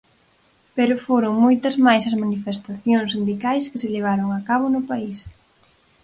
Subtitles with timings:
[0.77, 5.19] Pero foron moitas máis as manifestacións sindicais que se levaron a cabo no país.